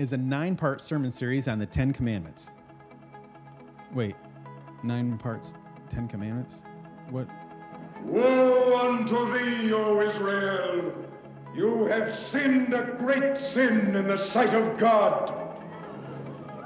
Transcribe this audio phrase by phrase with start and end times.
[0.00, 2.52] is a nine part sermon series on the Ten Commandments.
[3.92, 4.16] Wait,
[4.82, 5.52] nine parts,
[5.90, 6.62] Ten Commandments?
[7.10, 7.28] What?
[8.04, 10.94] Woe unto thee, O Israel!
[11.54, 15.34] You have sinned a great sin in the sight of God.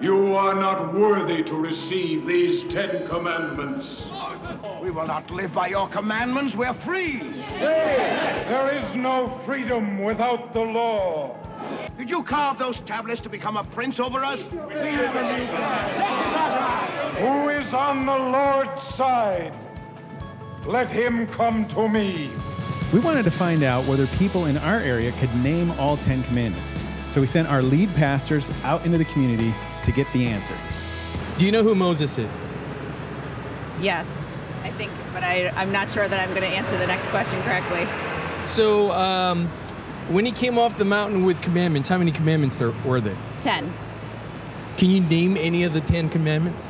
[0.00, 4.06] You are not worthy to receive these Ten Commandments.
[4.80, 6.54] We will not live by your commandments.
[6.54, 7.18] We're free.
[7.58, 11.43] There is no freedom without the law.
[11.96, 14.40] Did you carve those tablets to become a prince over us?
[17.18, 19.54] Who is on the Lord's side?
[20.66, 22.30] Let him come to me.
[22.92, 26.74] We wanted to find out whether people in our area could name all Ten Commandments.
[27.06, 29.54] So we sent our lead pastors out into the community
[29.84, 30.56] to get the answer.
[31.38, 32.30] Do you know who Moses is?
[33.80, 37.08] Yes, I think, but I, I'm not sure that I'm going to answer the next
[37.10, 37.86] question correctly.
[38.42, 39.48] So, um,
[40.08, 43.16] when he came off the mountain with commandments, how many commandments there were there?
[43.40, 43.72] 10.
[44.76, 46.66] Can you name any of the Ten Commandments?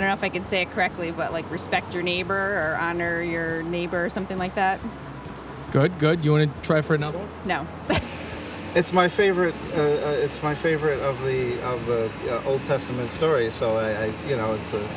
[0.00, 3.22] don't know if I can say it correctly, but like respect your neighbor or honor
[3.22, 4.80] your neighbor or something like that.
[5.72, 6.24] Good, good.
[6.24, 7.28] You want to try for another one?
[7.44, 7.66] No.
[8.72, 9.56] It's my favorite.
[9.74, 13.52] Uh, uh, it's my favorite of the of the uh, Old Testament stories.
[13.52, 14.88] So I, I you know, it's a,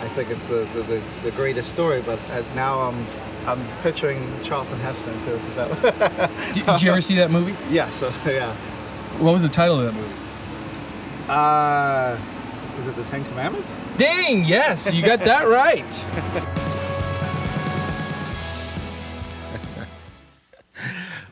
[0.00, 2.02] I think it's the the, the, the greatest story.
[2.02, 3.06] But uh, now I'm
[3.46, 5.32] I'm picturing Charlton Heston too.
[5.48, 6.30] Is that?
[6.54, 7.54] Did, did you ever see that movie?
[7.70, 7.88] yeah.
[7.88, 8.54] So yeah.
[9.18, 10.14] What was the title of that movie?
[11.28, 12.18] Uh,
[12.78, 13.76] is it the Ten Commandments?
[13.98, 16.06] Dang, yes, you got that right.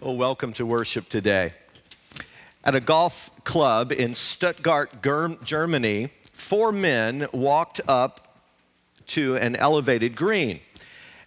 [0.01, 1.55] Well, welcome to worship today.
[2.65, 8.28] At a golf club in Stuttgart, Germany, four men walked up
[9.09, 10.61] to an elevated green.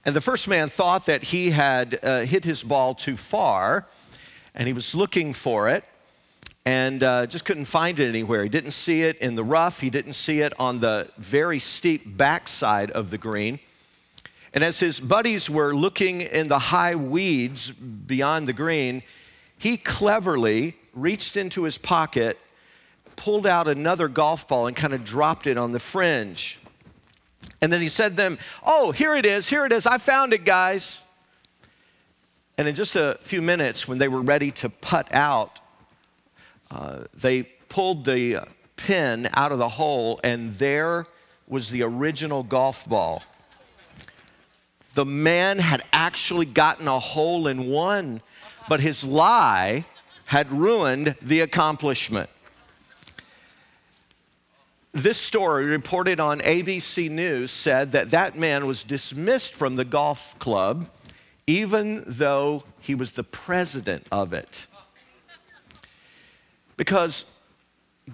[0.06, 3.88] And the first man thought that he had uh, hit his ball too far,
[4.56, 5.84] and he was looking for it
[6.66, 8.44] and uh, just couldn't find it anywhere.
[8.44, 12.18] He didn't see it in the rough, he didn't see it on the very steep
[12.18, 13.60] backside of the green.
[14.54, 19.02] And as his buddies were looking in the high weeds beyond the green,
[19.58, 22.38] he cleverly reached into his pocket,
[23.16, 26.60] pulled out another golf ball, and kind of dropped it on the fringe.
[27.62, 30.34] And then he said to them, Oh, here it is, here it is, I found
[30.34, 31.00] it, guys.
[32.58, 35.60] And in just a few minutes, when they were ready to putt out,
[36.70, 38.46] uh, they pulled the uh,
[38.76, 41.06] pin out of the hole, and there
[41.48, 43.24] was the original golf ball
[44.94, 48.22] the man had actually gotten a hole in one,
[48.68, 49.86] but his lie
[50.26, 52.30] had ruined the accomplishment.
[54.94, 60.38] This story, reported on ABC News, said that that man was dismissed from the golf
[60.38, 60.90] club,
[61.48, 64.68] even though he was the president of it.
[66.76, 67.26] Because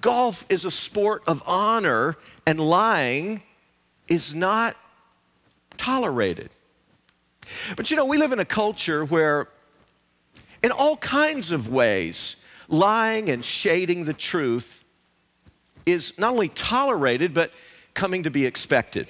[0.02, 3.42] golf is a sport of honor, and lying
[4.08, 4.78] is not
[5.78, 6.52] tolerated.
[7.76, 9.48] But you know, we live in a culture where,
[10.62, 12.36] in all kinds of ways,
[12.68, 14.84] lying and shading the truth
[15.88, 17.52] is not only tolerated, but
[17.94, 19.10] coming to be expected.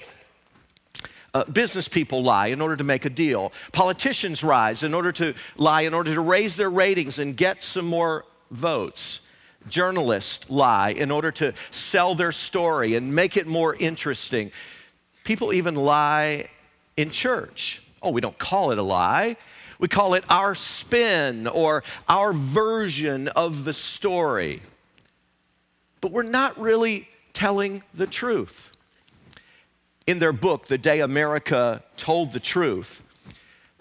[1.34, 3.52] Uh, business people lie in order to make a deal.
[3.72, 7.84] Politicians rise in order to lie in order to raise their ratings and get some
[7.84, 9.20] more votes.
[9.68, 14.50] Journalists lie in order to sell their story and make it more interesting.
[15.24, 16.48] People even lie
[16.96, 17.82] in church.
[18.00, 19.36] Oh, we don't call it a lie.
[19.78, 24.62] We call it our spin or our version of the story.
[26.00, 28.72] But we're not really telling the truth.
[30.06, 33.02] In their book, The Day America Told the Truth,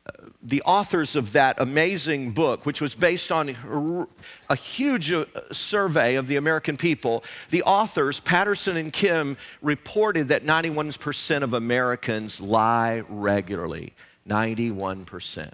[0.05, 0.11] uh,
[0.44, 4.07] the authors of that amazing book, which was based on
[4.50, 10.44] a huge uh, survey of the American people, the authors, Patterson and Kim, reported that
[10.44, 13.94] 91% of Americans lie regularly.
[14.28, 15.51] 91%.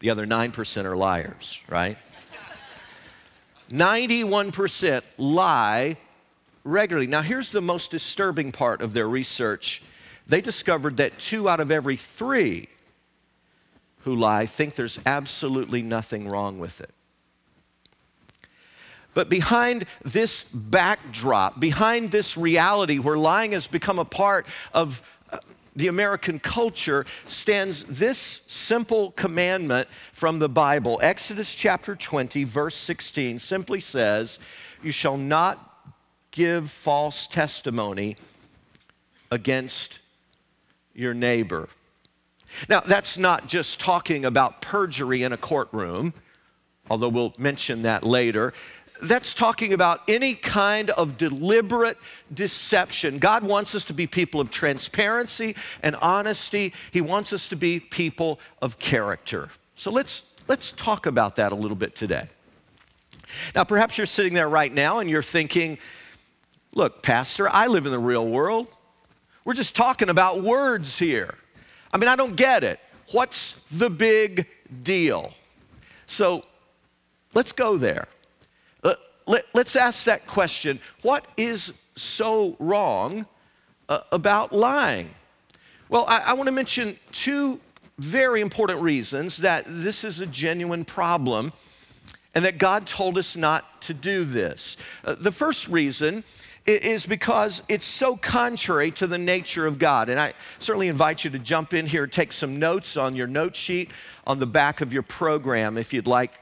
[0.00, 1.98] The other 9% are liars, right?
[3.70, 5.96] 91% lie
[6.64, 7.06] regularly.
[7.06, 9.82] Now, here's the most disturbing part of their research.
[10.26, 12.68] They discovered that two out of every three
[14.00, 16.90] who lie think there's absolutely nothing wrong with it.
[19.12, 25.02] But behind this backdrop, behind this reality where lying has become a part of
[25.80, 31.00] the American culture, stands this simple commandment from the Bible.
[31.02, 34.38] Exodus chapter 20, verse 16 simply says,
[34.82, 35.66] You shall not
[36.30, 38.16] give false testimony
[39.30, 39.98] against
[40.94, 41.68] your neighbor.
[42.68, 46.12] Now, that's not just talking about perjury in a courtroom,
[46.88, 48.52] although we'll mention that later.
[49.02, 51.96] That's talking about any kind of deliberate
[52.32, 53.18] deception.
[53.18, 56.72] God wants us to be people of transparency and honesty.
[56.90, 59.48] He wants us to be people of character.
[59.74, 62.28] So let's, let's talk about that a little bit today.
[63.54, 65.78] Now, perhaps you're sitting there right now and you're thinking,
[66.74, 68.68] look, Pastor, I live in the real world.
[69.44, 71.34] We're just talking about words here.
[71.92, 72.80] I mean, I don't get it.
[73.12, 74.46] What's the big
[74.82, 75.32] deal?
[76.06, 76.44] So
[77.34, 78.06] let's go there
[79.30, 83.26] let, us ask that question what is so wrong
[83.88, 85.10] uh, about lying?
[85.88, 87.60] Well, I, I want to mention two
[87.98, 91.52] very important reasons that this is a genuine problem
[92.34, 94.76] and that God told us not to do this.
[95.04, 96.24] Uh, the first reason
[96.66, 100.08] is because it's so contrary to the nature of God.
[100.08, 103.56] And I certainly invite you to jump in here, take some notes on your note
[103.56, 103.90] sheet
[104.26, 106.32] on the back of your program if you'd like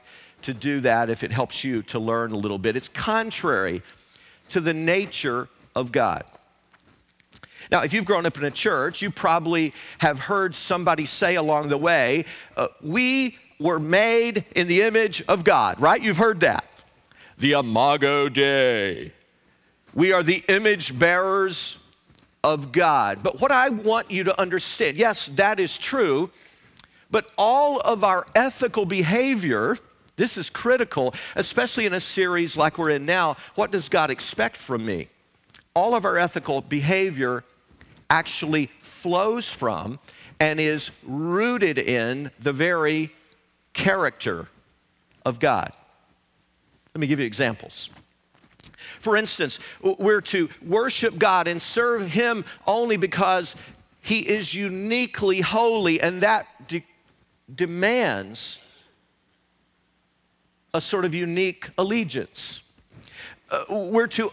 [0.43, 2.75] to do that if it helps you to learn a little bit.
[2.75, 3.81] It's contrary
[4.49, 6.23] to the nature of God.
[7.71, 11.67] Now, if you've grown up in a church, you probably have heard somebody say along
[11.67, 12.25] the way,
[12.57, 16.01] uh, We were made in the image of God, right?
[16.01, 16.65] You've heard that.
[17.37, 19.13] The Imago Dei.
[19.93, 21.77] We are the image bearers
[22.43, 23.21] of God.
[23.21, 26.31] But what I want you to understand yes, that is true,
[27.11, 29.77] but all of our ethical behavior
[30.19, 33.37] this is critical, especially in a series like we're in now.
[33.55, 35.07] What does God expect from me?
[35.73, 37.45] All of our ethical behavior
[38.09, 39.97] actually flows from
[40.37, 43.11] and is rooted in the very
[43.73, 44.49] character
[45.25, 45.71] of God.
[46.93, 47.89] Let me give you examples.
[48.99, 53.55] For instance, we're to worship God and serve Him only because
[54.01, 56.85] He is uniquely holy, and that de-
[57.53, 58.59] demands
[60.73, 62.63] a sort of unique allegiance.
[63.49, 64.31] Uh, we're to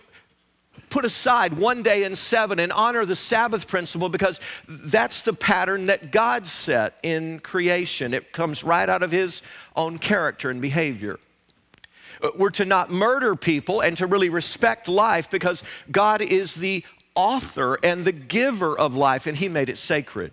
[0.88, 5.86] put aside one day in seven and honor the Sabbath principle because that's the pattern
[5.86, 8.14] that God set in creation.
[8.14, 9.42] It comes right out of His
[9.74, 11.18] own character and behavior.
[12.22, 16.84] Uh, we're to not murder people and to really respect life because God is the
[17.14, 20.32] author and the giver of life and He made it sacred.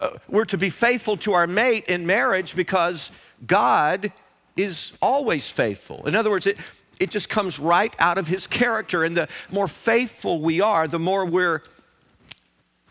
[0.00, 3.10] Uh, we're to be faithful to our mate in marriage because
[3.46, 4.12] God
[4.56, 6.06] is always faithful.
[6.06, 6.58] In other words, it,
[7.00, 9.04] it just comes right out of his character.
[9.04, 11.62] And the more faithful we are, the more we're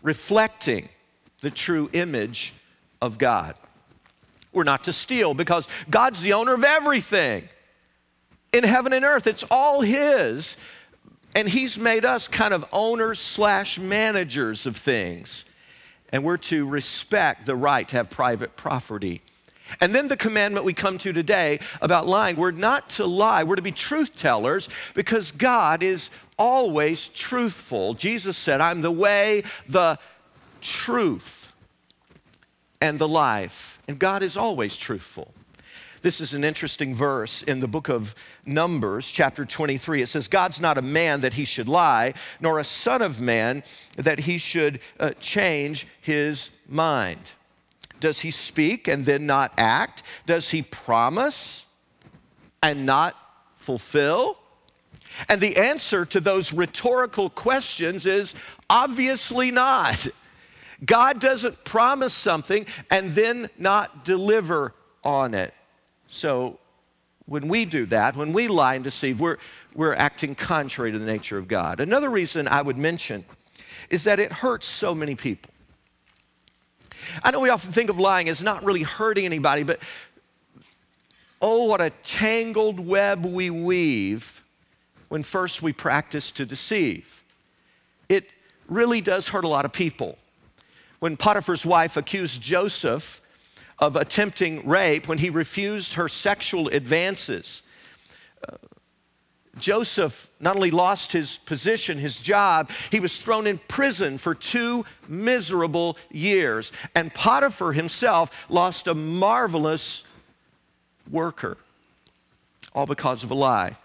[0.02, 0.88] reflecting
[1.40, 2.54] the true image
[3.00, 3.54] of God.
[4.52, 7.48] We're not to steal because God's the owner of everything
[8.52, 9.26] in heaven and earth.
[9.26, 10.56] It's all His.
[11.34, 15.44] And He's made us kind of owners slash managers of things.
[16.10, 19.22] And we're to respect the right to have private property
[19.80, 23.56] and then the commandment we come to today about lying we're not to lie, we're
[23.56, 27.94] to be truth tellers because God is always truthful.
[27.94, 29.98] Jesus said, I'm the way, the
[30.60, 31.52] truth,
[32.80, 33.78] and the life.
[33.88, 35.32] And God is always truthful.
[36.02, 38.14] This is an interesting verse in the book of
[38.44, 40.02] Numbers, chapter 23.
[40.02, 43.62] It says, God's not a man that he should lie, nor a son of man
[43.96, 47.30] that he should uh, change his mind.
[48.04, 50.02] Does he speak and then not act?
[50.26, 51.64] Does he promise
[52.62, 53.16] and not
[53.56, 54.36] fulfill?
[55.26, 58.34] And the answer to those rhetorical questions is
[58.68, 60.06] obviously not.
[60.84, 65.54] God doesn't promise something and then not deliver on it.
[66.06, 66.58] So
[67.24, 69.38] when we do that, when we lie and deceive, we're,
[69.74, 71.80] we're acting contrary to the nature of God.
[71.80, 73.24] Another reason I would mention
[73.88, 75.53] is that it hurts so many people.
[77.22, 79.80] I know we often think of lying as not really hurting anybody, but
[81.40, 84.42] oh, what a tangled web we weave
[85.08, 87.22] when first we practice to deceive.
[88.08, 88.30] It
[88.68, 90.18] really does hurt a lot of people.
[91.00, 93.20] When Potiphar's wife accused Joseph
[93.78, 97.62] of attempting rape, when he refused her sexual advances,
[98.48, 98.56] uh,
[99.58, 104.84] Joseph not only lost his position, his job, he was thrown in prison for two
[105.08, 106.72] miserable years.
[106.94, 110.02] And Potiphar himself lost a marvelous
[111.10, 111.56] worker,
[112.74, 113.76] all because of a lie.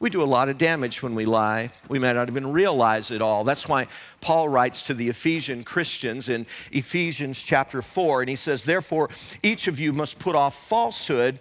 [0.00, 1.70] We do a lot of damage when we lie.
[1.88, 3.42] We may not even realize it all.
[3.42, 3.86] That's why
[4.20, 9.08] Paul writes to the Ephesian Christians in Ephesians chapter 4, and he says, Therefore,
[9.42, 11.38] each of you must put off falsehood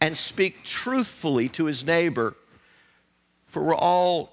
[0.00, 2.34] and speak truthfully to his neighbor,
[3.46, 4.32] for we're all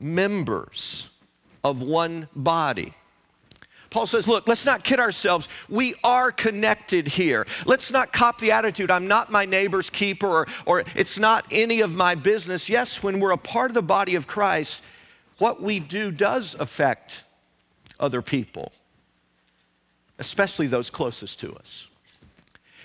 [0.00, 1.08] members
[1.62, 2.94] of one body.
[3.90, 5.48] Paul says, look, let's not kid ourselves.
[5.68, 7.46] We are connected here.
[7.64, 11.80] Let's not cop the attitude, I'm not my neighbor's keeper or, or it's not any
[11.80, 12.68] of my business.
[12.68, 14.82] Yes, when we're a part of the body of Christ,
[15.38, 17.24] what we do does affect
[17.98, 18.72] other people,
[20.18, 21.88] especially those closest to us.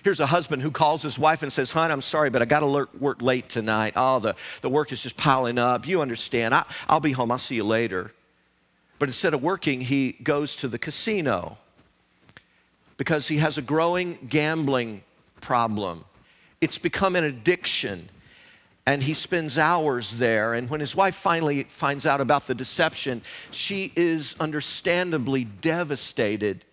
[0.03, 2.59] Here's a husband who calls his wife and says, Hon, I'm sorry, but I got
[2.59, 3.93] to work late tonight.
[3.95, 5.87] Oh, the, the work is just piling up.
[5.87, 6.53] You understand.
[6.53, 7.31] I, I'll be home.
[7.31, 8.11] I'll see you later.
[8.99, 11.57] But instead of working, he goes to the casino
[12.97, 15.03] because he has a growing gambling
[15.39, 16.03] problem.
[16.59, 18.09] It's become an addiction.
[18.85, 20.53] And he spends hours there.
[20.53, 26.65] And when his wife finally finds out about the deception, she is understandably devastated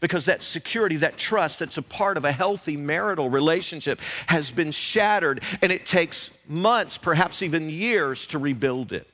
[0.00, 4.70] because that security, that trust that's a part of a healthy marital relationship has been
[4.70, 9.06] shattered, and it takes months, perhaps even years, to rebuild it.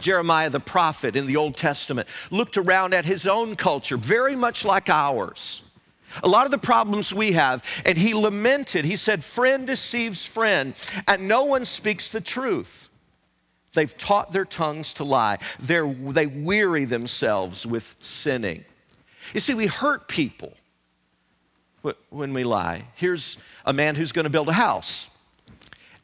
[0.00, 4.64] Jeremiah the prophet in the Old Testament looked around at his own culture, very much
[4.64, 5.62] like ours.
[6.22, 10.74] A lot of the problems we have, and he lamented, he said, Friend deceives friend,
[11.08, 12.90] and no one speaks the truth.
[13.72, 15.38] They've taught their tongues to lie.
[15.58, 18.66] They're, they weary themselves with sinning.
[19.32, 20.54] You see, we hurt people
[22.10, 22.84] when we lie.
[22.94, 25.08] Here's a man who's going to build a house,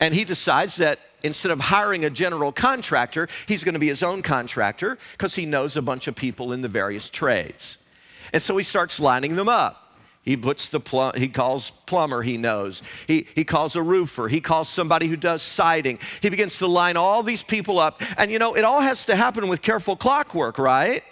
[0.00, 4.02] and he decides that instead of hiring a general contractor, he's going to be his
[4.02, 7.76] own contractor because he knows a bunch of people in the various trades.
[8.32, 9.84] And so he starts lining them up.
[10.22, 12.82] He puts the he calls plumber he knows.
[13.06, 14.28] He, he calls a roofer.
[14.28, 15.98] He calls somebody who does siding.
[16.20, 18.02] He begins to line all these people up.
[18.18, 21.02] And you know, it all has to happen with careful clockwork, right?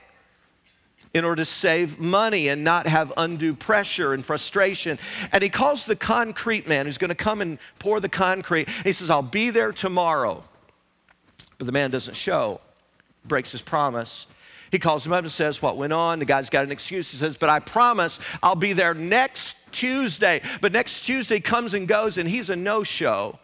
[1.15, 4.99] In order to save money and not have undue pressure and frustration.
[5.33, 8.69] And he calls the concrete man who's going to come and pour the concrete.
[8.85, 10.45] He says, I'll be there tomorrow.
[11.59, 12.61] But the man doesn't show,
[13.25, 14.27] breaks his promise.
[14.71, 16.19] He calls him up and says, What went on?
[16.19, 17.11] The guy's got an excuse.
[17.11, 20.43] He says, But I promise I'll be there next Tuesday.
[20.61, 23.39] But next Tuesday comes and goes, and he's a no show.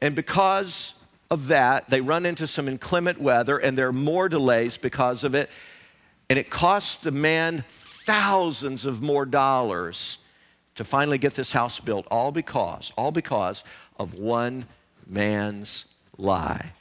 [0.00, 0.94] And because
[1.30, 5.34] of that, they run into some inclement weather, and there are more delays because of
[5.34, 5.50] it.
[6.28, 10.18] And it cost the man thousands of more dollars
[10.74, 13.64] to finally get this house built, all because, all because
[13.98, 14.66] of one
[15.06, 16.72] man's lie.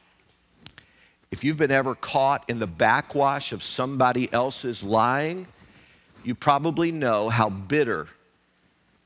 [1.31, 5.47] If you've been ever caught in the backwash of somebody else's lying,
[6.23, 8.07] you probably know how bitter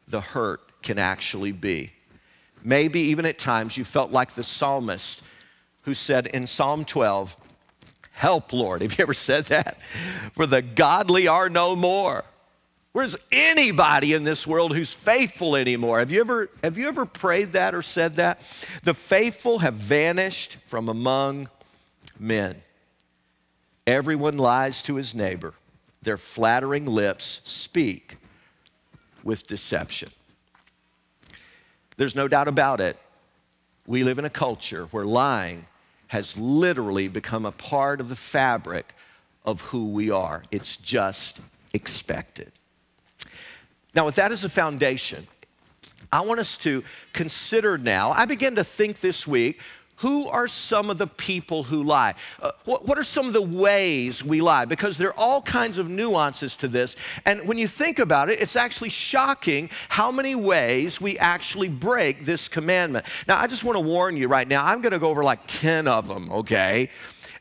[0.07, 1.91] the hurt can actually be.
[2.63, 5.21] Maybe even at times you felt like the psalmist
[5.83, 7.35] who said in Psalm 12,
[8.21, 8.83] Help, Lord.
[8.83, 9.79] Have you ever said that?
[10.33, 12.23] For the godly are no more.
[12.91, 15.97] Where's anybody in this world who's faithful anymore?
[15.97, 18.39] Have you ever have you ever prayed that or said that?
[18.83, 21.49] The faithful have vanished from among
[22.19, 22.61] men.
[23.87, 25.55] Everyone lies to his neighbor.
[26.03, 28.17] Their flattering lips speak
[29.23, 30.11] with deception.
[31.97, 32.97] There's no doubt about it.
[33.87, 35.65] We live in a culture where lying
[36.11, 38.93] has literally become a part of the fabric
[39.45, 40.43] of who we are.
[40.51, 41.39] It's just
[41.71, 42.51] expected.
[43.95, 45.25] Now, with that as a foundation,
[46.11, 48.11] I want us to consider now.
[48.11, 49.61] I began to think this week
[50.01, 52.15] who are some of the people who lie?
[52.41, 54.65] Uh, what, are some of the ways we lie?
[54.65, 56.95] Because there are all kinds of nuances to this.
[57.23, 62.25] And when you think about it, it's actually shocking how many ways we actually break
[62.25, 63.05] this commandment.
[63.27, 65.41] Now, I just want to warn you right now, I'm going to go over like
[65.45, 66.89] 10 of them, okay?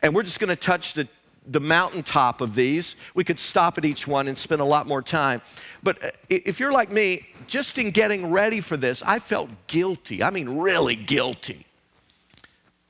[0.02, 1.08] And we're just going to touch the
[1.46, 2.94] the mountaintop of these.
[3.14, 5.40] We could stop at each one and spend a lot more time.
[5.82, 10.22] But uh, if you're like me, just in getting ready for this, I felt guilty.
[10.22, 11.66] I mean, really guilty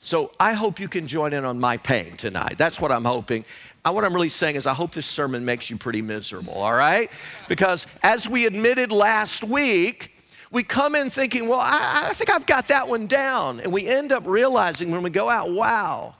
[0.00, 2.56] so I hope you can join in on my pain tonight.
[2.56, 3.44] That's what I'm hoping.
[3.84, 6.74] Uh, what I'm really saying is, I hope this sermon makes you pretty miserable, all
[6.74, 7.10] right?
[7.48, 10.12] Because as we admitted last week,
[10.50, 13.60] we come in thinking, well, I, I, think I've got that one down.
[13.60, 16.14] And we end up realizing when we go out, wow,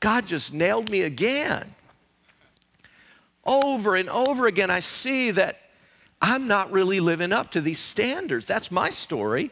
[0.00, 1.74] God just nailed me again.
[3.44, 5.60] Over and over again, I see that
[6.20, 8.46] I'm not really living up to these standards.
[8.46, 9.50] That's my story.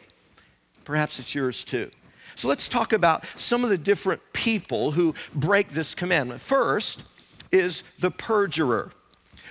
[0.83, 1.89] Perhaps it's yours too.
[2.35, 6.41] So let's talk about some of the different people who break this commandment.
[6.41, 7.03] First
[7.51, 8.91] is the perjurer.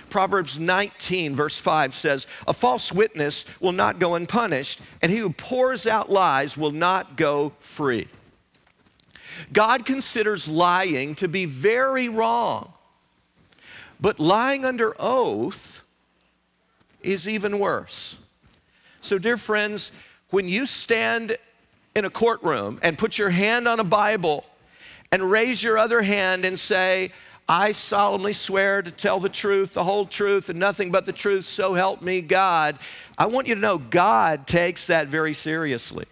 [0.09, 5.31] Proverbs 19, verse 5 says, A false witness will not go unpunished, and he who
[5.31, 8.07] pours out lies will not go free.
[9.51, 12.71] God considers lying to be very wrong,
[13.99, 15.83] but lying under oath
[17.01, 18.17] is even worse.
[19.01, 19.91] So, dear friends,
[20.29, 21.37] when you stand
[21.95, 24.45] in a courtroom and put your hand on a Bible
[25.11, 27.11] and raise your other hand and say,
[27.47, 31.45] I solemnly swear to tell the truth, the whole truth, and nothing but the truth,
[31.45, 32.79] so help me God.
[33.17, 36.05] I want you to know God takes that very seriously.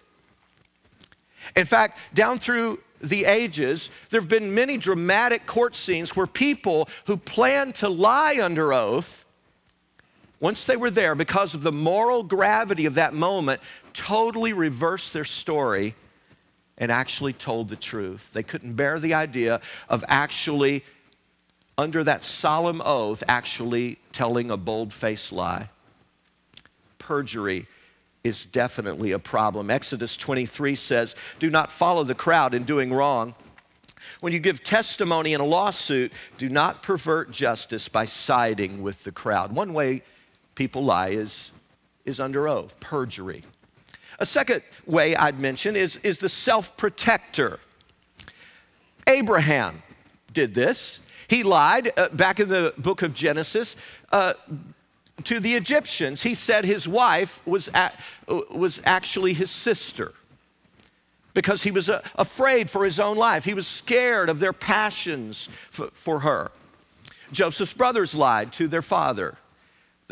[1.55, 6.87] In fact, down through the ages, there have been many dramatic court scenes where people
[7.07, 9.22] who planned to lie under oath,
[10.43, 13.61] once they were there, because of the moral gravity of that moment,
[13.93, 15.95] totally reversed their story
[16.77, 18.33] and actually told the truth.
[18.33, 20.83] They couldn't bear the idea of actually,
[21.77, 25.69] under that solemn oath, actually telling a bold faced lie.
[26.99, 27.65] Perjury
[28.25, 29.71] is definitely a problem.
[29.71, 33.33] Exodus 23 says, Do not follow the crowd in doing wrong.
[34.19, 39.11] When you give testimony in a lawsuit, do not pervert justice by siding with the
[39.13, 39.53] crowd.
[39.53, 40.03] One way
[40.55, 41.51] people lie is,
[42.05, 43.43] is under oath, perjury.
[44.19, 47.59] A second way I'd mention is, is the self protector.
[49.07, 49.83] Abraham
[50.31, 50.99] did this.
[51.27, 53.75] He lied uh, back in the book of Genesis.
[54.11, 54.33] Uh,
[55.25, 60.13] to the Egyptians, he said his wife was, at, was actually his sister
[61.33, 63.45] because he was uh, afraid for his own life.
[63.45, 66.51] He was scared of their passions for, for her.
[67.31, 69.37] Joseph's brothers lied to their father.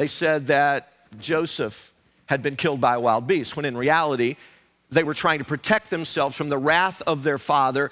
[0.01, 1.93] They said that Joseph
[2.25, 4.35] had been killed by a wild beast, when in reality,
[4.89, 7.91] they were trying to protect themselves from the wrath of their father,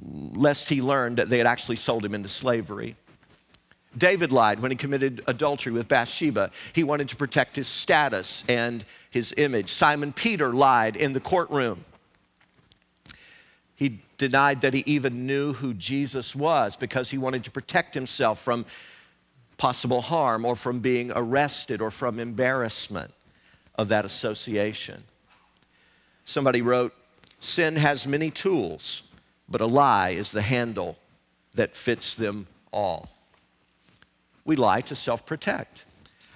[0.00, 2.94] lest he learned that they had actually sold him into slavery.
[3.98, 6.52] David lied when he committed adultery with Bathsheba.
[6.72, 9.70] He wanted to protect his status and his image.
[9.70, 11.84] Simon Peter lied in the courtroom.
[13.74, 18.38] He denied that he even knew who Jesus was because he wanted to protect himself
[18.38, 18.66] from
[19.60, 23.12] possible harm or from being arrested or from embarrassment
[23.76, 25.04] of that association.
[26.24, 26.94] Somebody wrote,
[27.38, 29.02] Sin has many tools,
[29.48, 30.98] but a lie is the handle
[31.54, 33.08] that fits them all
[34.50, 35.84] we lie to self protect.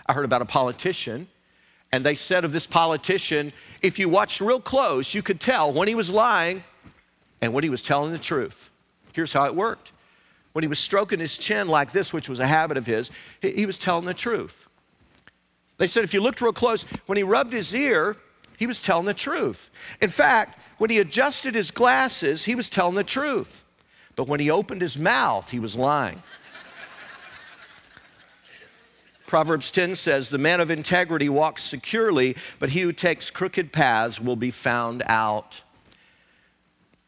[0.07, 1.27] I heard about a politician,
[1.91, 5.89] and they said of this politician, if you watched real close, you could tell when
[5.89, 6.63] he was lying
[7.41, 8.71] and when he was telling the truth.
[9.13, 9.91] Here's how it worked
[10.55, 13.11] when he was stroking his chin like this, which was a habit of his,
[13.43, 14.69] he was telling the truth.
[15.79, 18.17] They said if you looked real close, when he rubbed his ear,
[18.57, 19.69] he was telling the truth.
[20.01, 23.65] In fact, when he adjusted his glasses, he was telling the truth.
[24.15, 26.23] But when he opened his mouth, he was lying.
[29.27, 34.21] Proverbs 10 says, The man of integrity walks securely, but he who takes crooked paths
[34.21, 35.63] will be found out.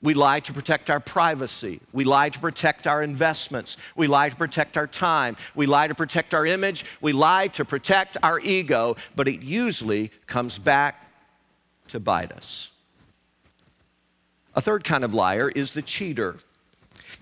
[0.03, 1.81] We lie to protect our privacy.
[1.93, 3.77] We lie to protect our investments.
[3.97, 5.37] We lie to protect our time.
[5.55, 6.85] We lie to protect our image.
[7.01, 11.11] We lie to protect our ego, but it usually comes back
[11.89, 12.73] to bite us.
[14.55, 16.37] A third kind of liar is the cheater.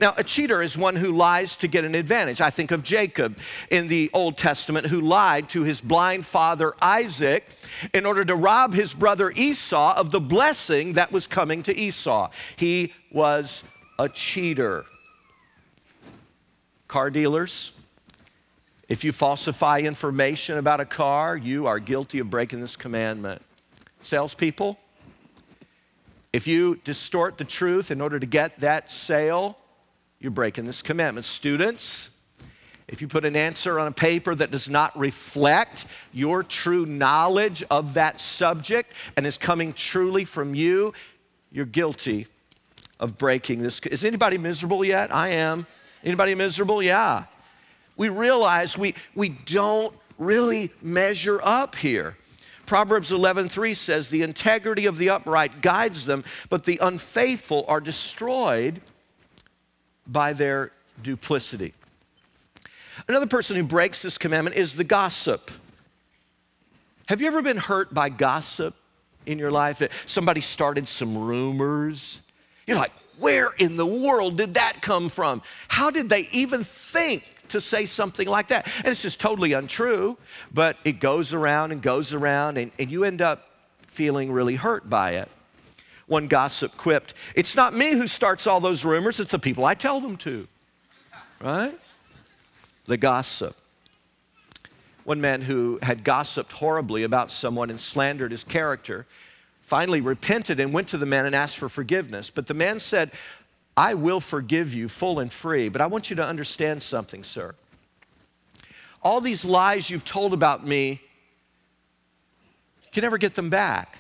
[0.01, 2.41] Now, a cheater is one who lies to get an advantage.
[2.41, 3.39] I think of Jacob
[3.71, 7.47] in the Old Testament who lied to his blind father Isaac
[7.93, 12.31] in order to rob his brother Esau of the blessing that was coming to Esau.
[12.57, 13.63] He was
[13.99, 14.85] a cheater.
[16.89, 17.71] Car dealers,
[18.89, 23.43] if you falsify information about a car, you are guilty of breaking this commandment.
[24.03, 24.79] Salespeople,
[26.33, 29.57] if you distort the truth in order to get that sale,
[30.25, 31.27] you're breaking this commandment.
[31.27, 32.09] Students,
[32.89, 35.85] if you put an answer on a paper that does not reflect
[36.15, 40.95] your true knowledge of that subject and is coming truly from you,
[41.53, 42.27] you're guilty
[42.99, 43.81] of breaking this.
[43.81, 45.15] Is anybody miserable yet?
[45.15, 45.67] I am.
[46.03, 46.83] Anybody miserable?
[46.83, 47.25] Yeah.
[47.99, 52.17] We realize we, we don't really measure up here.
[52.65, 58.81] Proverbs 11:3 says the integrity of the upright guides them, but the unfaithful are destroyed
[60.07, 61.75] by their duplicity.
[63.09, 65.51] Another person who breaks this commandment is the gossip.
[67.07, 68.75] Have you ever been hurt by gossip
[69.27, 69.79] in your life?
[69.79, 72.23] That somebody started some rumors.
[72.67, 75.43] You're like, where in the world did that come from?
[75.69, 78.67] How did they even think to say something like that?
[78.79, 80.17] And it's just totally untrue,
[80.53, 83.51] but it goes around and goes around, and, and you end up
[83.87, 85.29] feeling really hurt by it.
[86.07, 89.75] One gossip quipped, It's not me who starts all those rumors, it's the people I
[89.75, 90.47] tell them to.
[91.41, 91.79] Right?
[92.87, 93.57] The gossip.
[95.05, 99.07] One man who had gossiped horribly about someone and slandered his character
[99.63, 102.31] finally repented and went to the man and asked for forgiveness.
[102.31, 103.11] But the man said,
[103.77, 107.55] I will forgive you full and free, but I want you to understand something, sir.
[109.03, 111.01] All these lies you've told about me,
[112.83, 113.99] you can never get them back.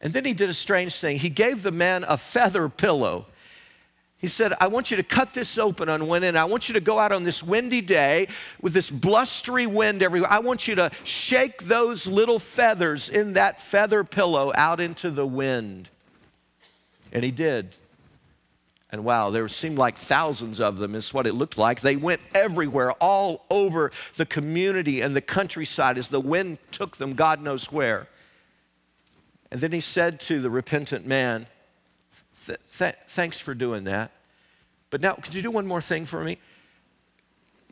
[0.00, 1.18] And then he did a strange thing.
[1.18, 3.26] He gave the man a feather pillow.
[4.18, 6.38] He said, I want you to cut this open on one end.
[6.38, 8.28] I want you to go out on this windy day
[8.62, 10.32] with this blustery wind everywhere.
[10.32, 15.26] I want you to shake those little feathers in that feather pillow out into the
[15.26, 15.90] wind.
[17.12, 17.76] And he did.
[18.90, 21.80] And wow, there seemed like thousands of them, is what it looked like.
[21.80, 27.14] They went everywhere, all over the community and the countryside as the wind took them,
[27.14, 28.08] God knows where.
[29.56, 31.46] And then he said to the repentant man,
[32.44, 34.10] th- th- Thanks for doing that.
[34.90, 36.36] But now, could you do one more thing for me?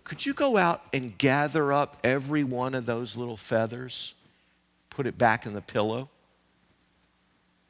[0.03, 4.15] Could you go out and gather up every one of those little feathers,
[4.89, 6.09] put it back in the pillow?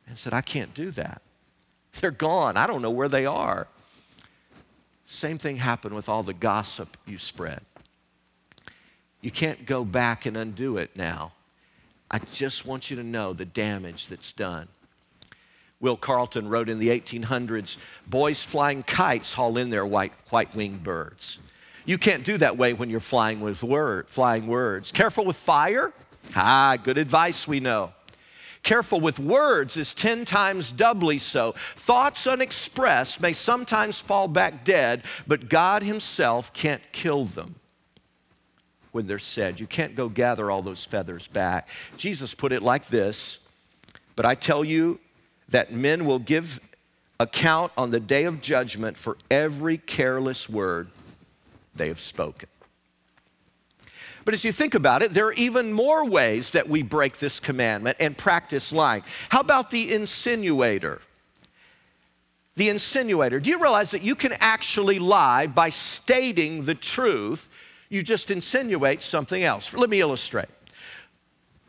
[0.07, 1.21] And said, I can't do that.
[2.01, 2.57] They're gone.
[2.57, 3.67] I don't know where they are.
[5.07, 7.63] Same thing happened with all the gossip you spread.
[9.21, 11.33] You can't go back and undo it now.
[12.15, 14.69] I just want you to know the damage that's done.
[15.81, 20.85] Will Carleton wrote in the 1800s boys flying kites haul in their white, white winged
[20.85, 21.41] birds.
[21.85, 24.93] You can't do that way when you're flying with word, flying words.
[24.93, 25.93] Careful with fire.
[26.37, 27.93] Ah, good advice we know.
[28.63, 31.57] Careful with words is 10 times doubly so.
[31.75, 37.57] Thoughts unexpressed may sometimes fall back dead, but God Himself can't kill them
[38.95, 39.59] when they're said.
[39.59, 41.69] You can't go gather all those feathers back.
[41.97, 43.39] Jesus put it like this
[44.15, 45.01] But I tell you
[45.49, 46.61] that men will give
[47.19, 50.89] account on the day of judgment for every careless word
[51.75, 52.49] they have spoken.
[54.25, 57.41] But as you think about it, there are even more ways that we break this
[57.41, 59.03] commandment and practice lying.
[59.29, 61.01] How about the insinuator?
[62.55, 63.43] The insinuator.
[63.43, 67.49] Do you realize that you can actually lie by stating the truth?
[67.95, 69.73] You just insinuate something else.
[69.73, 70.49] Let me illustrate.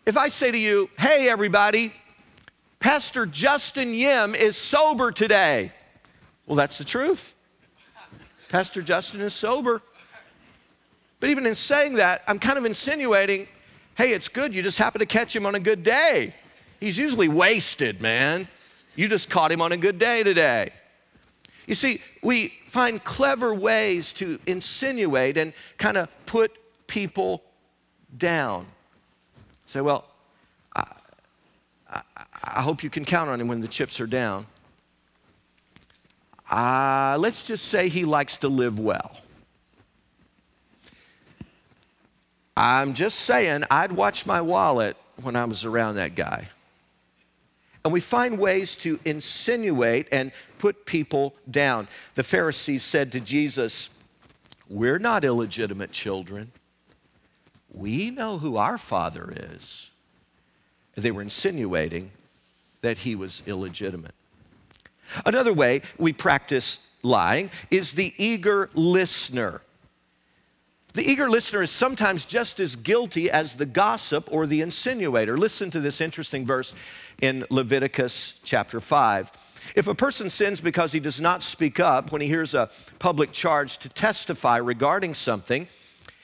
[0.07, 1.93] If I say to you, hey, everybody,
[2.79, 5.71] Pastor Justin Yim is sober today.
[6.47, 7.35] Well, that's the truth.
[8.49, 9.83] Pastor Justin is sober.
[11.19, 13.47] But even in saying that, I'm kind of insinuating
[13.93, 14.55] hey, it's good.
[14.55, 16.33] You just happen to catch him on a good day.
[16.79, 18.47] He's usually wasted, man.
[18.95, 20.71] You just caught him on a good day today.
[21.67, 26.51] You see, we find clever ways to insinuate and kind of put
[26.87, 27.43] people
[28.15, 28.67] down.
[29.65, 30.05] Say, well,
[30.75, 30.91] I,
[31.89, 32.01] I,
[32.43, 34.45] I, hope you can count on him when the chips are down.
[36.49, 39.17] Uh, let's just say he likes to live well.
[42.55, 46.49] I'm just saying, I'd watch my wallet when I was around that guy.
[47.83, 50.31] And we find ways to insinuate and
[50.65, 51.87] put people down.
[52.15, 53.91] The Pharisees said to Jesus,
[54.67, 56.51] We're not illegitimate children.
[57.71, 59.91] We know who our father is.
[60.95, 62.09] They were insinuating
[62.81, 64.15] that he was illegitimate.
[65.23, 69.61] Another way we practice lying is the eager listener.
[70.95, 75.37] The eager listener is sometimes just as guilty as the gossip or the insinuator.
[75.37, 76.73] Listen to this interesting verse
[77.21, 79.31] in Leviticus chapter 5.
[79.73, 83.31] If a person sins because he does not speak up when he hears a public
[83.31, 85.67] charge to testify regarding something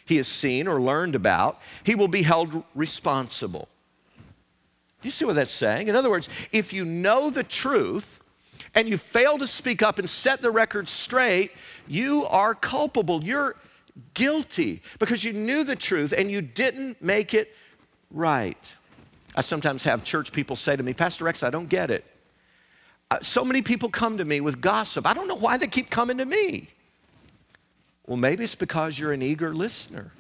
[0.06, 3.68] he has seen or learned about, he will be held responsible.
[5.02, 5.88] You see what that's saying?
[5.88, 8.20] In other words, if you know the truth
[8.76, 11.52] and you fail to speak up and set the record straight,
[11.88, 13.24] you are culpable.
[13.24, 13.56] You're
[14.14, 17.56] guilty because you knew the truth and you didn't make it
[18.12, 18.74] right.
[19.36, 22.06] I sometimes have church people say to me, Pastor Rex, I don't get it.
[23.12, 25.06] Uh, so many people come to me with gossip.
[25.06, 26.70] I don't know why they keep coming to me.
[28.08, 30.12] Well, maybe it's because you're an eager listener.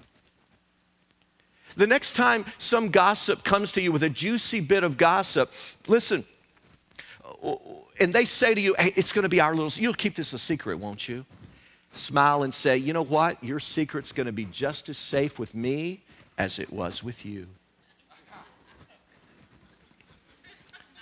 [1.75, 5.54] The next time some gossip comes to you with a juicy bit of gossip,
[5.88, 6.25] listen,
[7.99, 10.34] and they say to you, hey, it's going to be our little, you'll keep this
[10.34, 11.25] a secret, won't you?
[11.91, 13.43] smile and say, you know what?
[13.43, 16.01] Your secret's going to be just as safe with me
[16.38, 17.47] as it was with you.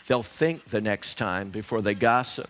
[0.09, 2.49] They'll think the next time before they gossip.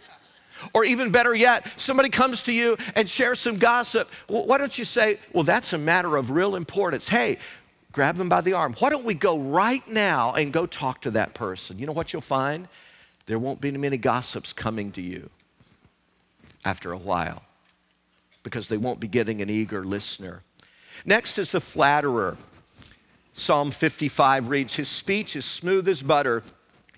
[0.73, 4.09] Or even better yet, somebody comes to you and shares some gossip.
[4.29, 7.09] Well, why don't you say, well, that's a matter of real importance.
[7.09, 7.37] Hey,
[7.91, 8.75] grab them by the arm.
[8.79, 11.79] Why don't we go right now and go talk to that person?
[11.79, 12.69] You know what you'll find?
[13.25, 15.29] There won't be many gossips coming to you
[16.63, 17.43] after a while
[18.41, 20.43] because they won't be getting an eager listener.
[21.03, 22.37] Next is the flatterer.
[23.33, 26.41] Psalm 55 reads, His speech is smooth as butter,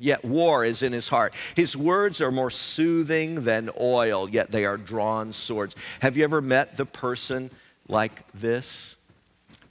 [0.01, 1.33] yet war is in his heart.
[1.55, 5.75] His words are more soothing than oil, yet they are drawn swords.
[5.99, 7.51] Have you ever met the person
[7.87, 8.95] like this?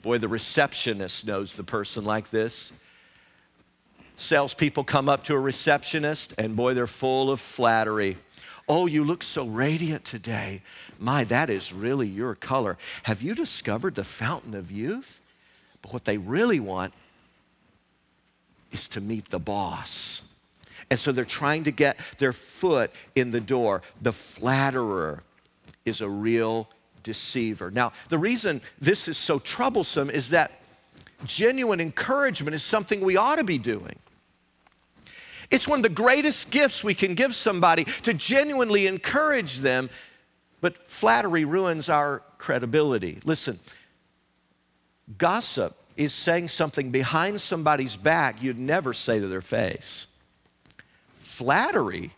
[0.02, 2.72] Boy, the receptionist knows the person like this.
[4.16, 8.16] Salespeople come up to a receptionist, and boy, they're full of flattery.
[8.68, 10.62] Oh, you look so radiant today.
[10.98, 12.78] My, that is really your color.
[13.04, 15.20] Have you discovered the fountain of youth?
[15.82, 16.92] But what they really want
[18.72, 20.22] is to meet the boss.
[20.90, 23.82] And so they're trying to get their foot in the door.
[24.02, 25.22] The flatterer
[25.84, 26.68] is a real
[27.02, 27.70] deceiver.
[27.70, 30.52] Now, the reason this is so troublesome is that
[31.24, 33.96] genuine encouragement is something we ought to be doing.
[35.50, 39.90] It's one of the greatest gifts we can give somebody to genuinely encourage them,
[40.60, 43.20] but flattery ruins our credibility.
[43.24, 43.58] Listen,
[45.18, 50.06] gossip is saying something behind somebody's back you'd never say to their face.
[51.18, 52.12] Flattery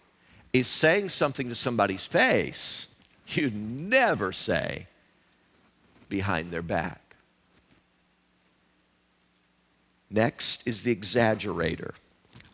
[0.53, 2.87] is saying something to somebody's face
[3.27, 4.87] you'd never say
[6.09, 7.17] behind their back.
[10.09, 11.95] Next is the exaggerator.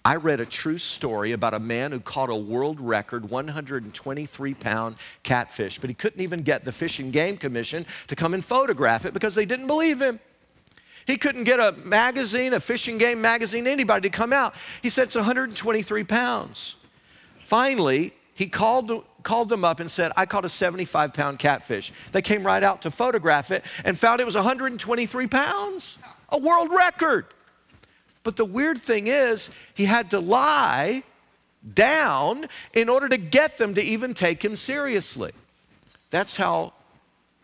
[0.07, 4.97] I read a true story about a man who caught a world record 123 pound
[5.25, 9.05] catfish, but he couldn't even get the Fish and Game Commission to come and photograph
[9.05, 10.21] it because they didn't believe him.
[11.09, 14.55] He couldn't get a magazine, a fishing game magazine, anybody to come out.
[14.83, 16.77] He said it's 123 pounds.
[17.41, 21.95] Finally, he called, called them up and said, I caught a 75 pound catfish.
[22.13, 25.97] They came right out to photograph it and found it was 123 pounds,
[26.29, 27.25] a world record.
[28.23, 31.05] But the weird thing is, he had to lie
[31.73, 35.33] down in order to get them to even take him seriously.
[36.11, 36.75] That's how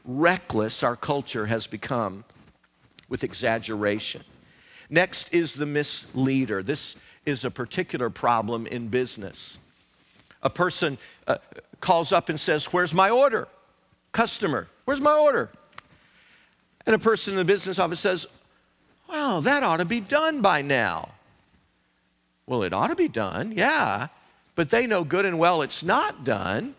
[0.05, 2.24] reckless our culture has become
[3.14, 4.24] with exaggeration.
[4.90, 6.64] Next is the misleader.
[6.64, 9.57] This is a particular problem in business.
[10.42, 10.98] A person
[11.29, 11.38] uh,
[11.79, 13.46] calls up and says, Where's my order?
[14.11, 15.48] Customer, where's my order?
[16.87, 18.27] And a person in the business office says,
[19.09, 21.11] well, that ought to be done by now.
[22.48, 24.09] Well, it ought to be done, yeah,
[24.57, 26.74] but they know good and well it's not done.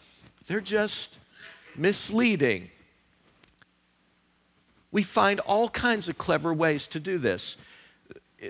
[0.48, 1.18] They're just
[1.78, 2.72] misleading.
[4.96, 7.58] We find all kinds of clever ways to do this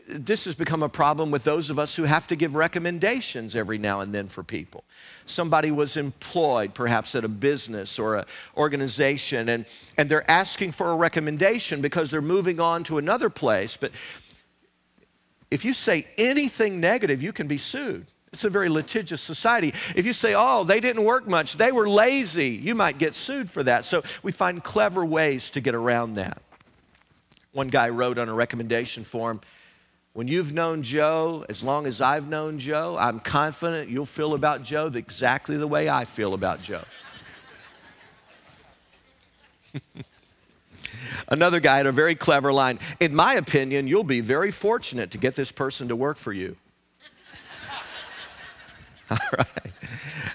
[0.07, 3.77] this has become a problem with those of us who have to give recommendations every
[3.77, 4.83] now and then for people.
[5.25, 8.25] Somebody was employed perhaps at a business or an
[8.57, 9.65] organization and,
[9.97, 13.77] and they're asking for a recommendation because they're moving on to another place.
[13.77, 13.91] But
[15.49, 18.05] if you say anything negative, you can be sued.
[18.35, 19.73] It's a very litigious society.
[19.95, 23.49] If you say, oh, they didn't work much, they were lazy, you might get sued
[23.49, 23.85] for that.
[23.85, 26.41] So we find clever ways to get around that.
[27.53, 29.39] One guy wrote on a recommendation form,
[30.11, 34.63] when you've known Joe, as long as I've known Joe, I'm confident you'll feel about
[34.63, 36.83] Joe exactly the way I feel about Joe.
[41.29, 42.79] Another guy had a very clever line.
[42.99, 46.57] In my opinion, you'll be very fortunate to get this person to work for you.
[49.11, 49.73] All right.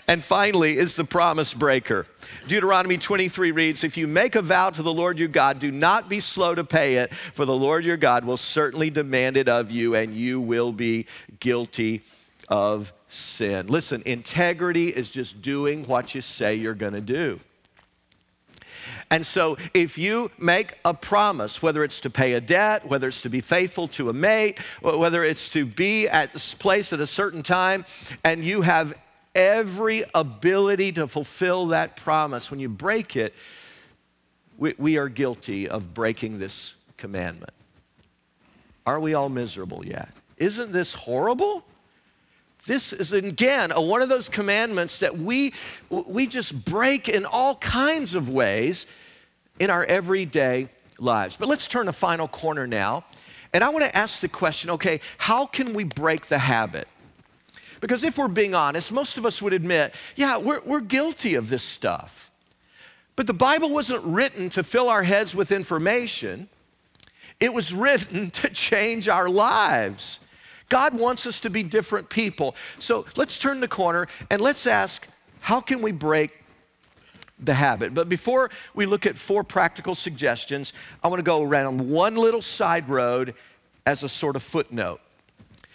[0.07, 2.07] And finally is the promise breaker.
[2.49, 6.09] Deuteronomy 23 reads If you make a vow to the Lord your God, do not
[6.09, 9.71] be slow to pay it, for the Lord your God will certainly demand it of
[9.71, 11.07] you, and you will be
[11.39, 12.03] guilty
[12.49, 13.67] of sin.
[13.69, 17.41] Listen, integrity is just doing what you say you're going to do.
[19.11, 23.23] And so, if you make a promise, whether it's to pay a debt, whether it's
[23.23, 27.07] to be faithful to a mate, whether it's to be at this place at a
[27.07, 27.85] certain time,
[28.23, 28.95] and you have
[29.35, 33.35] every ability to fulfill that promise, when you break it,
[34.57, 37.53] we, we are guilty of breaking this commandment.
[38.87, 40.11] Are we all miserable yet?
[40.37, 41.65] Isn't this horrible?
[42.67, 45.53] This is again a, one of those commandments that we,
[46.07, 48.87] we just break in all kinds of ways
[49.59, 50.69] in our everyday
[50.99, 51.37] lives.
[51.37, 53.05] But let's turn a final corner now.
[53.53, 56.87] And I want to ask the question okay, how can we break the habit?
[57.81, 61.49] Because if we're being honest, most of us would admit, yeah, we're, we're guilty of
[61.49, 62.31] this stuff.
[63.17, 66.49] But the Bible wasn't written to fill our heads with information,
[67.39, 70.21] it was written to change our lives.
[70.71, 72.57] God wants us to be different people.
[72.79, 75.07] So let's turn the corner and let's ask
[75.41, 76.33] how can we break
[77.39, 77.93] the habit?
[77.93, 82.43] But before we look at four practical suggestions, I want to go around one little
[82.43, 83.35] side road
[83.85, 85.01] as a sort of footnote.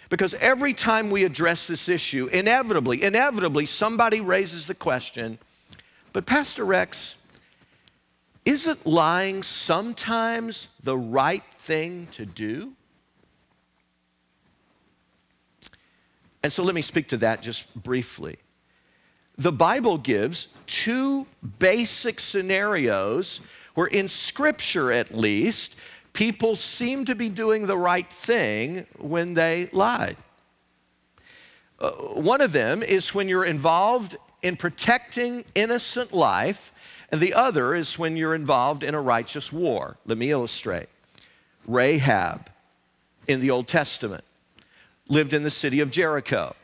[0.08, 5.38] Because every time we address this issue, inevitably, inevitably, somebody raises the question,
[6.12, 7.16] but Pastor Rex,
[8.44, 12.72] isn't lying sometimes the right thing to do?
[16.46, 18.36] And so let me speak to that just briefly.
[19.36, 21.26] The Bible gives two
[21.58, 23.40] basic scenarios
[23.74, 25.74] where, in Scripture at least,
[26.12, 30.16] people seem to be doing the right thing when they lied.
[31.80, 36.72] Uh, one of them is when you're involved in protecting innocent life,
[37.10, 39.96] and the other is when you're involved in a righteous war.
[40.06, 40.90] Let me illustrate.
[41.66, 42.50] Rahab
[43.26, 44.22] in the Old Testament
[45.08, 46.54] lived in the city of Jericho.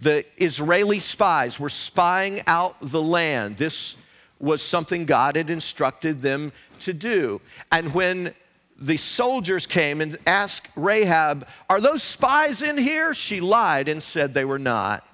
[0.00, 3.56] The Israeli spies were spying out the land.
[3.56, 3.96] This
[4.40, 7.40] was something God had instructed them to do.
[7.70, 8.34] And when
[8.76, 13.14] the soldiers came and asked Rahab, Are those spies in here?
[13.14, 15.06] She lied and said they were not.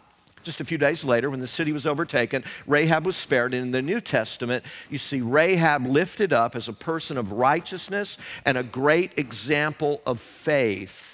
[0.42, 3.52] Just a few days later, when the city was overtaken, Rahab was spared.
[3.52, 8.16] And in the New Testament, you see Rahab lifted up as a person of righteousness
[8.46, 11.07] and a great example of faith.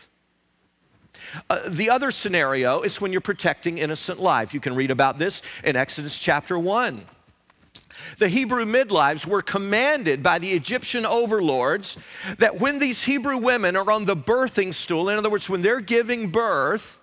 [1.51, 4.55] Uh, the other scenario is when you're protecting innocent life.
[4.55, 7.05] You can read about this in Exodus chapter 1.
[8.19, 11.97] The Hebrew midwives were commanded by the Egyptian overlords
[12.39, 15.81] that when these Hebrew women are on the birthing stool, in other words, when they're
[15.81, 17.01] giving birth,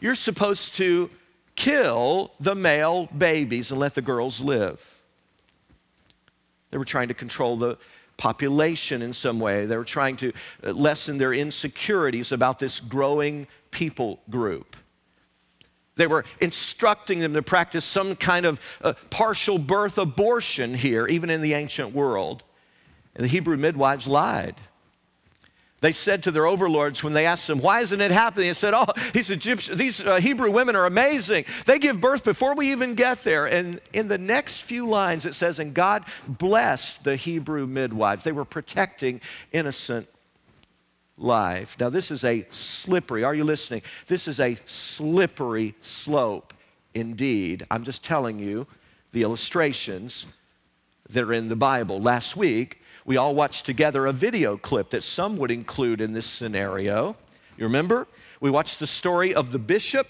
[0.00, 1.10] you're supposed to
[1.56, 4.98] kill the male babies and let the girls live.
[6.70, 7.78] They were trying to control the
[8.20, 9.64] population in some way.
[9.64, 14.76] They were trying to uh, lessen their insecurities about this growing people group.
[15.96, 21.30] They were instructing them to practice some kind of uh, partial birth abortion here, even
[21.30, 22.44] in the ancient world.
[23.14, 24.56] And the Hebrew midwives lied.
[25.80, 28.48] They said to their overlords when they asked them, Why isn't it happening?
[28.48, 31.46] They said, Oh, these, Egyptian, these uh, Hebrew women are amazing.
[31.64, 33.46] They give birth before we even get there.
[33.46, 38.24] And in the next few lines, it says, And God blessed the Hebrew midwives.
[38.24, 40.06] They were protecting innocent
[41.16, 41.76] life.
[41.80, 43.82] Now, this is a slippery, are you listening?
[44.06, 46.52] This is a slippery slope
[46.92, 47.66] indeed.
[47.70, 48.66] I'm just telling you
[49.12, 50.26] the illustrations
[51.08, 52.00] that are in the Bible.
[52.00, 52.80] Last week,
[53.10, 57.16] we all watched together a video clip that some would include in this scenario.
[57.56, 58.06] You remember?
[58.40, 60.06] We watched the story of the bishop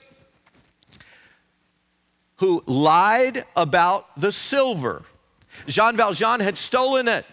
[2.37, 5.05] who lied about the silver.
[5.67, 7.25] Jean Valjean had stolen it.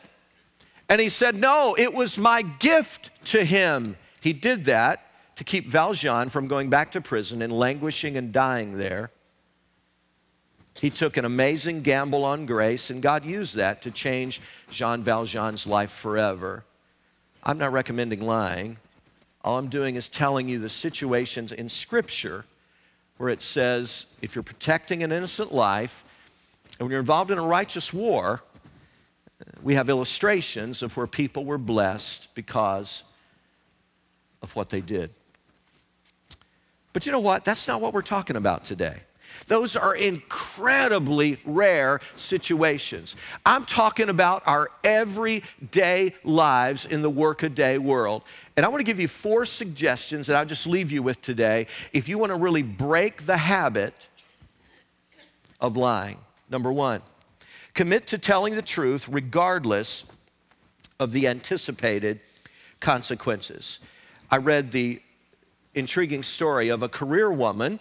[0.88, 3.98] And he said, No, it was my gift to him.
[4.22, 8.78] He did that to keep Valjean from going back to prison and languishing and dying
[8.78, 9.12] there.
[10.80, 15.66] He took an amazing gamble on grace, and God used that to change Jean Valjean's
[15.66, 16.64] life forever.
[17.44, 18.78] I'm not recommending lying.
[19.44, 22.46] All I'm doing is telling you the situations in Scripture
[23.18, 26.04] where it says if you're protecting an innocent life
[26.78, 28.44] and when you're involved in a righteous war,
[29.64, 33.04] we have illustrations of where people were blessed because
[34.42, 35.10] of what they did.
[36.94, 37.44] But you know what?
[37.44, 39.02] That's not what we're talking about today.
[39.48, 43.16] Those are incredibly rare situations.
[43.46, 48.24] I'm talking about our everyday lives in the workaday world.
[48.56, 51.68] And I want to give you four suggestions that I'll just leave you with today
[51.94, 54.10] if you want to really break the habit
[55.60, 56.20] of lying.
[56.50, 57.02] Number one,
[57.78, 60.04] Commit to telling the truth regardless
[61.00, 62.20] of the anticipated
[62.80, 63.80] consequences.
[64.32, 65.00] I read the
[65.76, 67.80] intriguing story of a career woman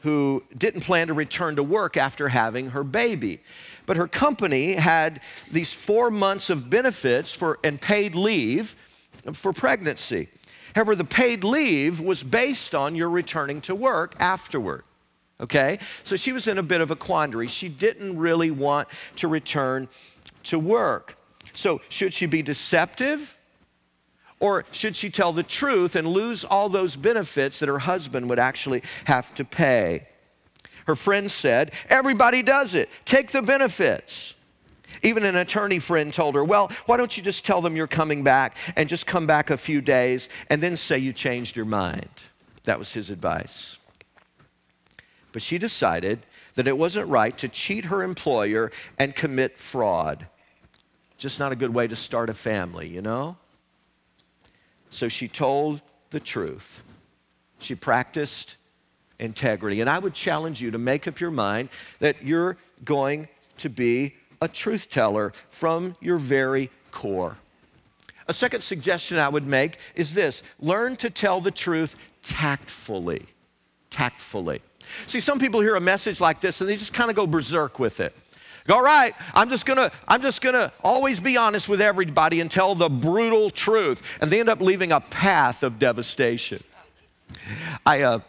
[0.00, 3.40] who didn't plan to return to work after having her baby.
[3.86, 8.76] But her company had these four months of benefits for, and paid leave
[9.32, 10.28] for pregnancy.
[10.74, 14.84] However, the paid leave was based on your returning to work afterward
[15.40, 15.78] okay?
[16.02, 17.46] So she was in a bit of a quandary.
[17.46, 19.88] She didn't really want to return
[20.44, 21.16] to work.
[21.52, 23.38] So, should she be deceptive?
[24.38, 28.38] Or should she tell the truth and lose all those benefits that her husband would
[28.38, 30.08] actually have to pay?
[30.86, 32.88] Her friend said, Everybody does it.
[33.04, 34.34] Take the benefits.
[35.02, 38.22] Even an attorney friend told her, Well, why don't you just tell them you're coming
[38.22, 42.08] back and just come back a few days and then say you changed your mind?
[42.64, 43.78] That was his advice.
[45.32, 46.20] But she decided
[46.54, 50.26] that it wasn't right to cheat her employer and commit fraud.
[51.16, 53.36] Just not a good way to start a family, you know?
[54.96, 56.82] So she told the truth.
[57.58, 58.56] She practiced
[59.18, 59.82] integrity.
[59.82, 63.28] And I would challenge you to make up your mind that you're going
[63.58, 67.36] to be a truth teller from your very core.
[68.26, 73.26] A second suggestion I would make is this learn to tell the truth tactfully.
[73.90, 74.62] Tactfully.
[75.06, 77.78] See, some people hear a message like this and they just kind of go berserk
[77.78, 78.16] with it.
[78.68, 82.74] All right, I'm just gonna, I'm just gonna always be honest with everybody and tell
[82.74, 84.02] the brutal truth.
[84.20, 86.62] And they end up leaving a path of devastation.
[87.84, 88.20] I, uh,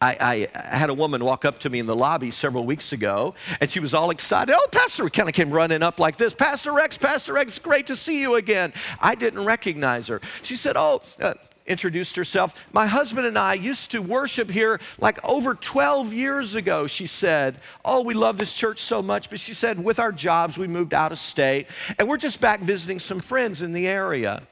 [0.00, 3.34] I, I, had a woman walk up to me in the lobby several weeks ago,
[3.60, 4.52] and she was all excited.
[4.56, 6.34] Oh, Pastor, we kind of came running up like this.
[6.34, 8.72] Pastor Rex, Pastor Rex, great to see you again.
[9.00, 10.20] I didn't recognize her.
[10.42, 11.34] She said, Oh, uh,
[11.66, 12.54] introduced herself.
[12.72, 17.56] My husband and I used to worship here like over 12 years ago, she said.
[17.84, 19.30] Oh, we love this church so much.
[19.30, 21.66] But she said, with our jobs, we moved out of state
[21.98, 24.42] and we're just back visiting some friends in the area.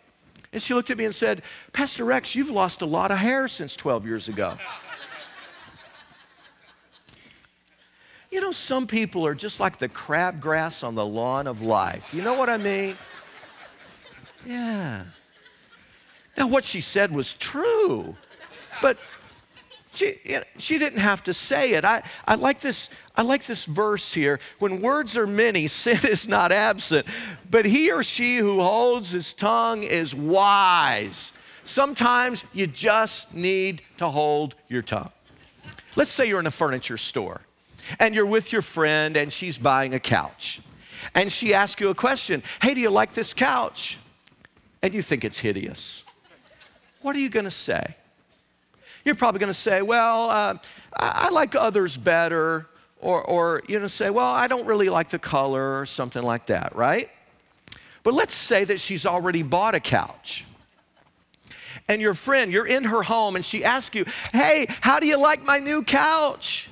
[0.52, 1.42] And she looked at me and said,
[1.72, 4.58] Pastor Rex, you've lost a lot of hair since 12 years ago.
[8.30, 12.12] you know, some people are just like the crabgrass on the lawn of life.
[12.12, 12.96] You know what I mean?
[14.44, 15.04] Yeah.
[16.40, 18.16] Now, what she said was true,
[18.80, 18.96] but
[19.92, 20.18] she,
[20.56, 21.84] she didn't have to say it.
[21.84, 24.40] I, I, like this, I like this verse here.
[24.58, 27.06] When words are many, sin is not absent,
[27.50, 31.34] but he or she who holds his tongue is wise.
[31.62, 35.10] Sometimes you just need to hold your tongue.
[35.94, 37.42] Let's say you're in a furniture store
[37.98, 40.62] and you're with your friend and she's buying a couch.
[41.14, 43.98] And she asks you a question Hey, do you like this couch?
[44.80, 46.02] And you think it's hideous
[47.02, 47.96] what are you going to say?
[49.04, 50.58] You're probably going to say, well, uh,
[50.92, 52.66] I, like others better,
[53.00, 56.22] or, or you're going to say, well, I don't really like the color, or something
[56.22, 57.08] like that, right?
[58.02, 60.44] But let's say that she's already bought a couch.
[61.88, 65.16] And your friend, you're in her home, and she asks you, hey, how do you
[65.16, 66.68] like my new couch?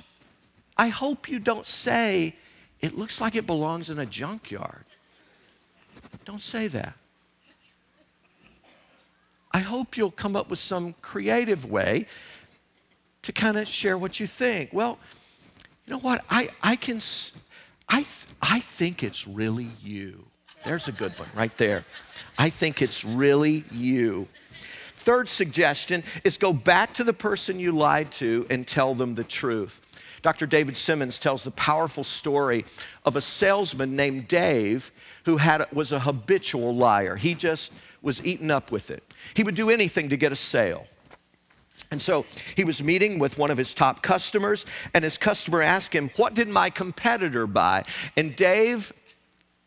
[0.77, 2.35] I hope you don't say,
[2.79, 4.85] it looks like it belongs in a junkyard.
[6.25, 6.93] Don't say that.
[9.51, 12.05] I hope you'll come up with some creative way
[13.23, 14.71] to kind of share what you think.
[14.71, 14.99] Well,
[15.85, 16.23] you know what?
[16.29, 16.99] I, I can,
[17.87, 18.05] I,
[18.41, 20.25] I think it's really you.
[20.63, 21.85] There's a good one right there.
[22.37, 24.27] I think it's really you.
[24.95, 29.23] Third suggestion is go back to the person you lied to and tell them the
[29.23, 29.85] truth.
[30.21, 30.45] Dr.
[30.45, 32.65] David Simmons tells the powerful story
[33.05, 34.91] of a salesman named Dave
[35.23, 37.15] who had, was a habitual liar.
[37.15, 37.71] He just
[38.01, 39.03] was eaten up with it.
[39.33, 40.87] He would do anything to get a sale.
[41.91, 42.25] And so
[42.55, 46.33] he was meeting with one of his top customers, and his customer asked him, What
[46.33, 47.83] did my competitor buy?
[48.15, 48.93] And Dave,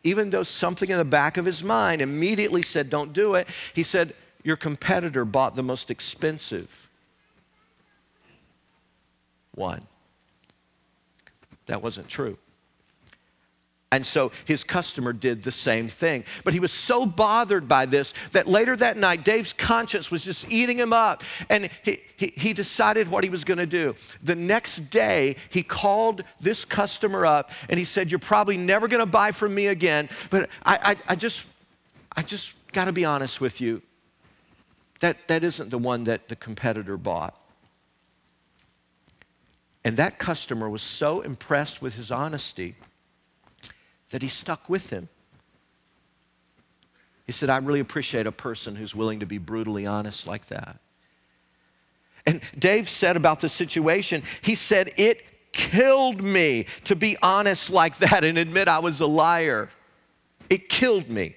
[0.05, 3.83] even though something in the back of his mind immediately said, Don't do it, he
[3.83, 4.15] said,
[4.45, 6.89] Your competitor bought the most expensive
[9.55, 9.87] one.
[11.67, 12.39] That wasn't true.
[13.93, 16.25] And so his customer did the same thing.
[16.45, 20.51] But he was so bothered by this that later that night, Dave's conscience was just
[20.51, 21.23] eating him up.
[21.51, 23.95] And he, he, he decided what he was going to do.
[24.23, 29.01] The next day, he called this customer up and he said, You're probably never going
[29.01, 30.09] to buy from me again.
[30.31, 31.45] But I, I, I just,
[32.17, 33.83] I just got to be honest with you.
[35.01, 37.39] That, that isn't the one that the competitor bought.
[39.85, 42.77] And that customer was so impressed with his honesty
[44.13, 45.09] that he stuck with him.
[47.27, 50.79] He said, I really appreciate a person who's willing to be brutally honest like that.
[52.25, 57.99] And Dave said about the situation, he said, It killed me to be honest like
[57.99, 59.71] that and admit I was a liar.
[60.49, 61.37] It killed me,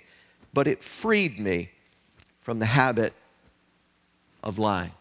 [0.54, 1.72] but it freed me
[2.42, 3.14] from the habit
[4.44, 4.92] of lying.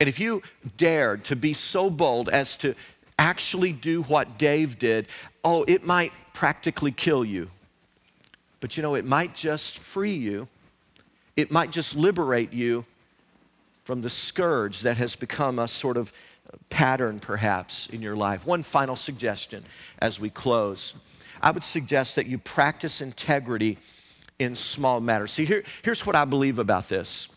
[0.00, 0.42] And if you
[0.76, 2.74] dared to be so bold as to
[3.18, 5.06] actually do what Dave did,
[5.44, 7.48] oh, it might practically kill you.
[8.60, 10.48] But you know, it might just free you,
[11.36, 12.84] it might just liberate you
[13.84, 16.12] from the scourge that has become a sort of
[16.70, 18.46] pattern, perhaps, in your life.
[18.46, 19.64] One final suggestion
[20.00, 20.94] as we close
[21.40, 23.78] I would suggest that you practice integrity
[24.38, 25.32] in small matters.
[25.32, 27.28] See, here, here's what I believe about this.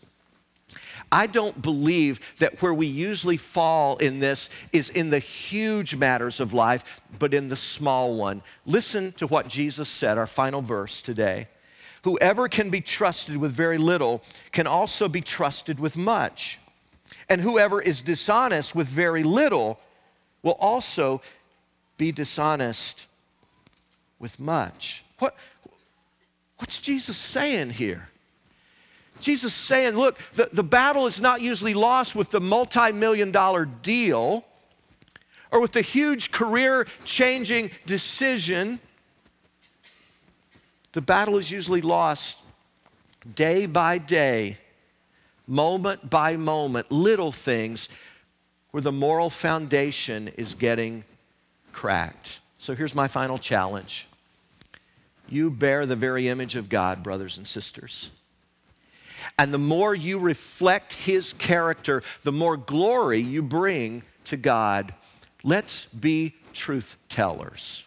[1.12, 6.38] I don't believe that where we usually fall in this is in the huge matters
[6.40, 8.42] of life, but in the small one.
[8.64, 11.48] Listen to what Jesus said, our final verse today.
[12.02, 16.58] Whoever can be trusted with very little can also be trusted with much.
[17.28, 19.80] And whoever is dishonest with very little
[20.42, 21.20] will also
[21.96, 23.06] be dishonest
[24.18, 25.04] with much.
[25.18, 25.36] What,
[26.58, 28.08] what's Jesus saying here?
[29.20, 33.64] Jesus saying, look, the, the battle is not usually lost with the multi million dollar
[33.64, 34.44] deal
[35.50, 38.78] or with the huge career changing decision.
[40.92, 42.38] The battle is usually lost
[43.34, 44.58] day by day,
[45.46, 47.88] moment by moment, little things
[48.70, 51.04] where the moral foundation is getting
[51.72, 52.40] cracked.
[52.58, 54.06] So here's my final challenge.
[55.28, 58.10] You bear the very image of God, brothers and sisters.
[59.40, 64.92] And the more you reflect His character, the more glory you bring to God.
[65.42, 67.82] Let's be truth tellers.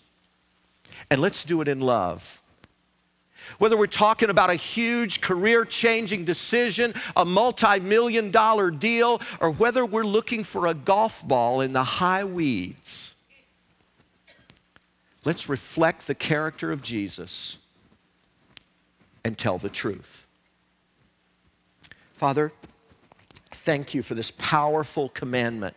[1.12, 2.42] And let's do it in love.
[3.60, 9.52] Whether we're talking about a huge career changing decision, a multi million dollar deal, or
[9.52, 13.14] whether we're looking for a golf ball in the high weeds,
[15.24, 17.60] let's reflect the character of Jesus
[19.24, 20.23] and tell the truth.
[22.14, 22.52] Father,
[23.52, 25.76] thank you for this powerful commandment.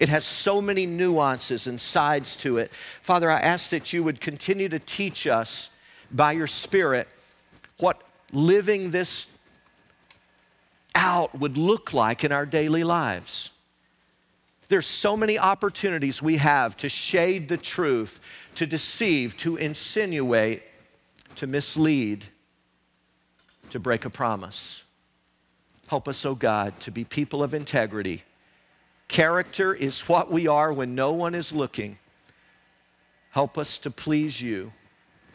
[0.00, 2.70] It has so many nuances and sides to it.
[3.02, 5.70] Father, I ask that you would continue to teach us
[6.10, 7.08] by your Spirit
[7.78, 8.02] what
[8.32, 9.28] living this
[10.94, 13.50] out would look like in our daily lives.
[14.68, 18.20] There's so many opportunities we have to shade the truth,
[18.56, 20.62] to deceive, to insinuate,
[21.36, 22.26] to mislead,
[23.70, 24.84] to break a promise.
[25.88, 28.22] Help us, oh God, to be people of integrity.
[29.08, 31.98] Character is what we are when no one is looking.
[33.30, 34.72] Help us to please you,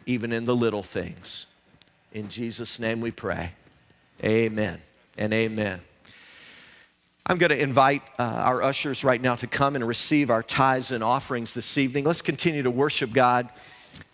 [0.05, 1.47] even in the little things.
[2.11, 3.53] In Jesus' name we pray.
[4.23, 4.79] Amen
[5.17, 5.81] and amen.
[7.25, 10.91] I'm going to invite uh, our ushers right now to come and receive our tithes
[10.91, 12.03] and offerings this evening.
[12.03, 13.49] Let's continue to worship God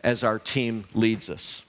[0.04, 1.66] as our team leads us.